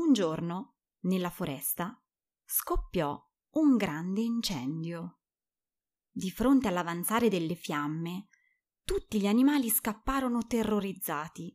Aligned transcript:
Un 0.00 0.14
giorno, 0.14 0.76
nella 1.00 1.28
foresta, 1.28 2.02
scoppiò 2.42 3.22
un 3.56 3.76
grande 3.76 4.22
incendio. 4.22 5.20
Di 6.10 6.30
fronte 6.30 6.68
all'avanzare 6.68 7.28
delle 7.28 7.54
fiamme, 7.54 8.28
tutti 8.82 9.20
gli 9.20 9.26
animali 9.26 9.68
scapparono 9.68 10.46
terrorizzati, 10.46 11.54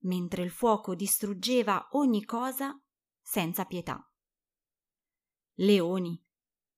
mentre 0.00 0.42
il 0.42 0.50
fuoco 0.50 0.96
distruggeva 0.96 1.90
ogni 1.92 2.24
cosa 2.24 2.76
senza 3.22 3.64
pietà. 3.64 4.12
Leoni, 5.58 6.20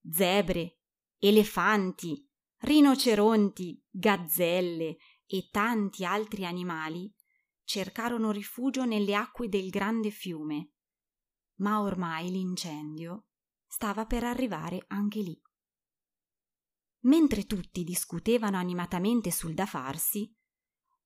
zebre, 0.06 0.80
elefanti, 1.16 2.30
rinoceronti, 2.58 3.86
gazzelle 3.88 4.98
e 5.24 5.48
tanti 5.50 6.04
altri 6.04 6.44
animali 6.44 7.12
cercarono 7.64 8.30
rifugio 8.30 8.84
nelle 8.84 9.14
acque 9.14 9.48
del 9.48 9.70
grande 9.70 10.10
fiume, 10.10 10.72
ma 11.60 11.80
ormai 11.80 12.30
l'incendio 12.30 13.28
stava 13.66 14.04
per 14.04 14.24
arrivare 14.24 14.84
anche 14.88 15.20
lì. 15.20 15.40
Mentre 17.02 17.46
tutti 17.46 17.84
discutevano 17.84 18.58
animatamente 18.58 19.30
sul 19.30 19.54
da 19.54 19.64
farsi, 19.64 20.30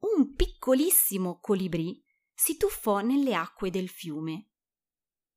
un 0.00 0.34
piccolissimo 0.34 1.38
colibrì 1.40 2.02
si 2.32 2.56
tuffò 2.56 3.00
nelle 3.00 3.34
acque 3.34 3.70
del 3.70 3.88
fiume 3.88 4.48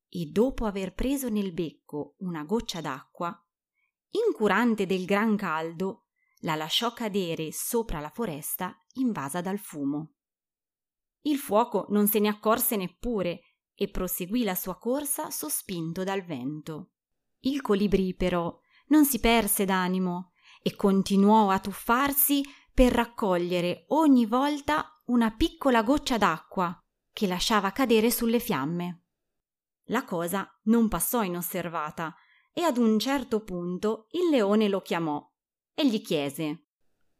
e 0.09 0.25
dopo 0.25 0.65
aver 0.65 0.93
preso 0.93 1.29
nel 1.29 1.53
becco 1.53 2.15
una 2.19 2.43
goccia 2.43 2.81
d'acqua, 2.81 3.45
incurante 4.11 4.85
del 4.85 5.05
gran 5.05 5.35
caldo, 5.35 6.05
la 6.41 6.55
lasciò 6.55 6.93
cadere 6.93 7.51
sopra 7.51 7.99
la 7.99 8.09
foresta 8.09 8.75
invasa 8.93 9.41
dal 9.41 9.59
fumo. 9.59 10.13
Il 11.21 11.37
fuoco 11.37 11.87
non 11.89 12.07
se 12.07 12.19
ne 12.19 12.29
accorse 12.29 12.77
neppure 12.77 13.41
e 13.79 13.89
proseguì 13.89 14.43
la 14.43 14.55
sua 14.55 14.77
corsa 14.77 15.29
sospinto 15.29 16.03
dal 16.03 16.23
vento. 16.23 16.93
Il 17.41 17.61
colibrì 17.61 18.15
però 18.15 18.57
non 18.87 19.05
si 19.05 19.19
perse 19.19 19.65
d'animo 19.65 20.31
e 20.63 20.75
continuò 20.75 21.51
a 21.51 21.59
tuffarsi 21.59 22.43
per 22.73 22.91
raccogliere 22.91 23.85
ogni 23.89 24.25
volta 24.25 24.99
una 25.05 25.29
piccola 25.31 25.83
goccia 25.83 26.17
d'acqua 26.17 26.75
che 27.13 27.27
lasciava 27.27 27.71
cadere 27.71 28.09
sulle 28.09 28.39
fiamme. 28.39 29.03
La 29.89 30.03
cosa 30.03 30.49
non 30.63 30.87
passò 30.87 31.21
inosservata 31.21 32.15
e 32.51 32.63
ad 32.63 32.77
un 32.77 32.97
certo 32.97 33.43
punto 33.43 34.07
il 34.11 34.29
leone 34.29 34.67
lo 34.67 34.81
chiamò 34.81 35.23
e 35.75 35.87
gli 35.87 36.01
chiese 36.01 36.65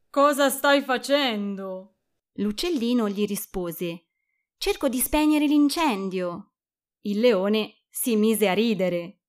Cosa 0.10 0.50
stai 0.50 0.82
facendo? 0.82 1.98
L'uccellino 2.34 3.08
gli 3.08 3.26
rispose 3.26 4.07
Cerco 4.58 4.90
di 4.90 5.00
spegnere 5.00 5.46
l'incendio. 5.46 6.54
Il 7.02 7.20
leone 7.20 7.84
si 7.90 8.16
mise 8.16 8.48
a 8.48 8.54
ridere. 8.54 9.22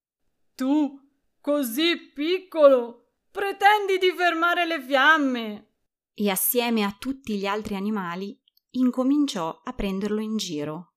Tu, 0.55 0.99
così 1.41 2.13
piccolo, 2.15 3.13
pretendi 3.31 3.99
di 3.99 4.13
fermare 4.17 4.67
le 4.67 4.83
fiamme? 4.83 5.75
E 6.15 6.31
assieme 6.31 6.83
a 6.83 6.97
tutti 6.99 7.37
gli 7.37 7.47
altri 7.47 7.77
animali 7.77 8.41
incominciò 8.71 9.61
a 9.63 9.73
prenderlo 9.73 10.21
in 10.21 10.37
giro. 10.37 10.95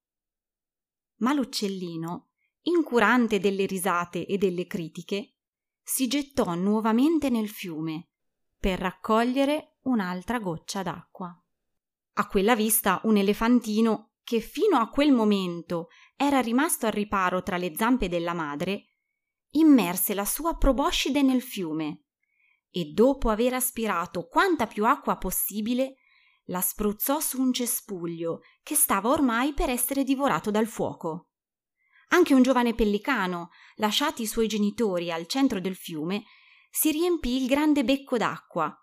Ma 1.18 1.34
l'uccellino, 1.34 2.30
incurante 2.64 3.40
delle 3.40 3.66
risate 3.66 4.26
e 4.26 4.38
delle 4.38 4.66
critiche, 4.66 5.36
si 5.84 6.08
gettò 6.08 6.56
nuovamente 6.56 7.30
nel 7.30 7.50
fiume 7.50 8.10
per 8.58 8.80
raccogliere 8.80 9.78
un'altra 9.84 10.40
goccia 10.40 10.84
d'acqua. 10.84 11.36
A 12.14 12.28
quella 12.28 12.56
vista 12.56 13.02
un 13.04 13.18
elefantino, 13.18 14.11
che 14.32 14.40
fino 14.40 14.78
a 14.78 14.88
quel 14.88 15.12
momento 15.12 15.90
era 16.16 16.40
rimasto 16.40 16.86
al 16.86 16.94
riparo 16.94 17.44
tra 17.44 17.58
le 17.58 17.76
zampe 17.76 18.08
della 18.08 18.34
madre, 18.34 18.86
immerse 19.56 20.14
la 20.14 20.24
sua 20.24 20.56
proboscide 20.56 21.22
nel 21.22 21.42
fiume 21.42 22.06
e 22.70 22.86
dopo 22.94 23.28
aver 23.28 23.56
aspirato 23.56 24.28
quanta 24.28 24.68
più 24.68 24.86
acqua 24.86 25.18
possibile, 25.18 25.96
la 26.46 26.62
spruzzò 26.62 27.20
su 27.20 27.42
un 27.42 27.52
cespuglio 27.52 28.40
che 28.64 28.76
stava 28.76 29.10
ormai 29.10 29.54
per 29.54 29.70
essere 29.70 30.06
divorato 30.06 30.50
dal 30.50 30.68
fuoco. 30.68 31.32
Anche 32.12 32.34
un 32.34 32.42
giovane 32.42 32.74
pellicano, 32.74 33.50
lasciati 33.76 34.22
i 34.22 34.28
suoi 34.28 34.48
genitori 34.48 35.12
al 35.12 35.28
centro 35.28 35.60
del 35.60 35.76
fiume, 35.76 36.24
si 36.70 36.90
riempì 36.92 37.36
il 37.36 37.50
grande 37.50 37.84
becco 37.84 38.16
d'acqua 38.16 38.74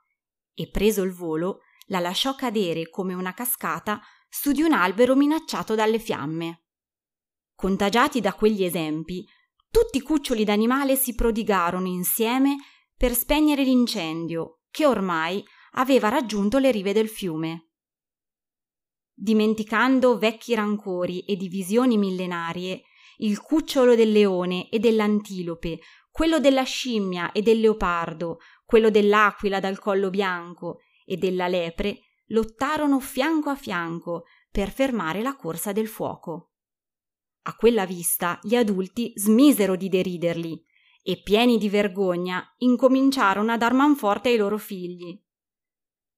e, 0.53 0.69
preso 0.69 1.01
il 1.01 1.13
volo, 1.13 1.61
la 1.89 2.01
lasciò 2.01 2.35
cadere 2.35 2.89
come 2.89 3.15
una 3.15 3.35
cascata 3.35 4.01
su 4.29 4.53
di 4.53 4.63
un 4.63 4.73
albero 4.73 5.15
minacciato 5.15 5.75
dalle 5.75 5.99
fiamme. 5.99 6.65
Contagiati 7.55 8.21
da 8.21 8.35
quegli 8.35 8.65
esempi, 8.65 9.27
tutti 9.71 9.99
i 9.99 10.03
cuccioli 10.03 10.45
d'animale 10.45 10.97
si 10.97 11.15
prodigarono 11.15 11.87
insieme 11.87 12.57
per 12.97 13.15
spegnere 13.15 13.63
l'incendio 13.63 14.61
che 14.71 14.87
ormai 14.87 15.45
aveva 15.73 16.09
raggiunto 16.09 16.59
le 16.59 16.71
rive 16.71 16.93
del 16.93 17.09
fiume. 17.09 17.71
Dimenticando 19.13 20.19
vecchi 20.19 20.55
rancori 20.55 21.25
e 21.25 21.37
divisioni 21.37 21.99
millenarie, 21.99 22.83
il 23.19 23.41
cucciolo 23.41 23.97
del 23.97 24.13
leone 24.13 24.69
e 24.69 24.79
dell'antilope 24.79 25.81
quello 26.11 26.41
della 26.41 26.65
scimmia 26.65 27.31
e 27.33 27.43
del 27.43 27.61
leopardo, 27.61 28.39
quello 28.65 28.91
dell'aquila 28.91 29.61
dal 29.61 29.79
collo 29.79 30.11
bianco 30.11 30.81
e 31.09 31.17
della 31.17 31.49
lepre 31.49 32.01
lottarono 32.27 33.01
fianco 33.01 33.49
a 33.49 33.57
fianco 33.57 34.25
per 34.51 34.71
fermare 34.71 35.23
la 35.23 35.35
corsa 35.35 35.73
del 35.73 35.89
fuoco. 35.89 36.53
A 37.43 37.57
quella 37.57 37.87
vista 37.87 38.39
gli 38.43 38.55
adulti 38.55 39.13
smisero 39.15 39.75
di 39.75 39.89
deriderli 39.89 40.63
e, 41.03 41.23
pieni 41.23 41.57
di 41.57 41.71
vergogna, 41.71 42.45
incominciarono 42.59 43.51
a 43.53 43.57
dar 43.57 43.73
manforte 43.73 44.29
ai 44.29 44.37
loro 44.37 44.59
figli. 44.59 45.19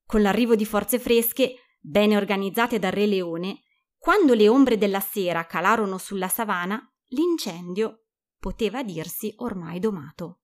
Con 0.04 0.22
l'arrivo 0.22 0.56
di 0.56 0.64
forze 0.64 0.98
fresche, 0.98 1.76
bene 1.78 2.16
organizzate 2.16 2.80
dal 2.80 2.90
Re 2.90 3.06
Leone, 3.06 3.62
quando 3.96 4.34
le 4.34 4.48
ombre 4.48 4.76
della 4.76 4.98
sera 4.98 5.46
calarono 5.46 5.98
sulla 5.98 6.28
savana, 6.28 6.82
l'incendio 7.08 8.06
poteva 8.40 8.82
dirsi 8.82 9.32
ormai 9.36 9.78
domato. 9.78 10.39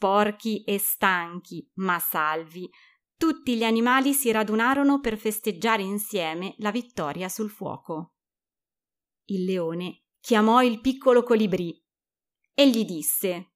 Sporchi 0.00 0.64
e 0.64 0.78
stanchi, 0.78 1.70
ma 1.74 1.98
salvi, 1.98 2.66
tutti 3.18 3.54
gli 3.54 3.64
animali 3.64 4.14
si 4.14 4.30
radunarono 4.30 4.98
per 4.98 5.18
festeggiare 5.18 5.82
insieme 5.82 6.54
la 6.56 6.70
vittoria 6.70 7.28
sul 7.28 7.50
fuoco. 7.50 8.14
Il 9.26 9.44
leone 9.44 10.04
chiamò 10.18 10.62
il 10.62 10.80
piccolo 10.80 11.22
colibrì 11.22 11.78
e 12.54 12.70
gli 12.70 12.86
disse 12.86 13.50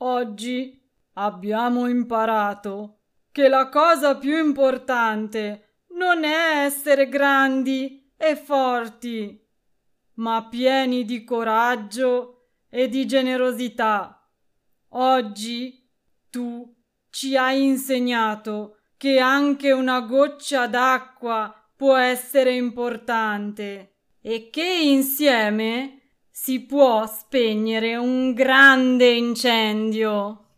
Oggi 0.00 0.86
abbiamo 1.14 1.88
imparato 1.88 3.04
che 3.32 3.48
la 3.48 3.70
cosa 3.70 4.18
più 4.18 4.36
importante 4.36 5.84
non 5.96 6.24
è 6.24 6.62
essere 6.66 7.08
grandi 7.08 8.12
e 8.18 8.36
forti, 8.36 9.48
ma 10.16 10.46
pieni 10.46 11.06
di 11.06 11.24
coraggio 11.24 12.48
e 12.68 12.86
di 12.90 13.06
generosità. 13.06 14.19
Oggi 14.92 15.88
tu 16.30 16.74
ci 17.10 17.36
hai 17.36 17.62
insegnato 17.62 18.78
che 18.96 19.18
anche 19.18 19.70
una 19.70 20.00
goccia 20.00 20.66
d'acqua 20.66 21.54
può 21.76 21.96
essere 21.96 22.54
importante 22.54 23.94
e 24.20 24.50
che 24.50 24.64
insieme 24.64 26.00
si 26.30 26.66
può 26.66 27.06
spegnere 27.06 27.94
un 27.96 28.32
grande 28.34 29.10
incendio. 29.10 30.49